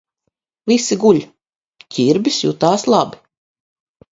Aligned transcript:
Visi 0.69 0.95
guļ. 1.03 1.19
Ķirbis 1.97 2.41
jutās 2.47 2.87
labi. 2.95 3.21